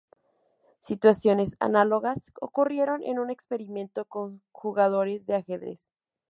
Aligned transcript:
Situaciones 0.79 1.55
análogas 1.59 2.31
ocurrieron 2.41 3.03
en 3.03 3.19
un 3.19 3.29
experimento 3.29 4.05
con 4.05 4.41
jugadores 4.51 5.27
de 5.27 5.35
ajedrez. 5.35 5.91